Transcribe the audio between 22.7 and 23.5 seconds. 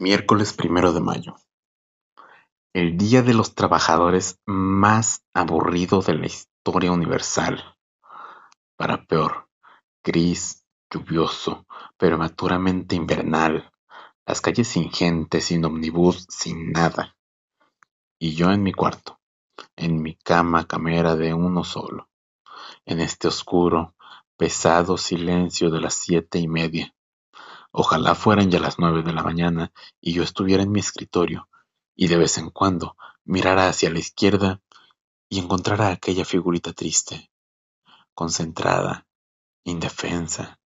en este